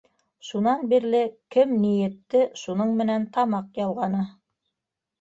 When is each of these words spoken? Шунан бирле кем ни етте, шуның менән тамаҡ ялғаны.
Шунан 0.47 0.79
бирле 0.93 1.19
кем 1.57 1.77
ни 1.85 1.93
етте, 1.99 2.43
шуның 2.65 2.99
менән 3.05 3.31
тамаҡ 3.39 3.83
ялғаны. 3.87 4.29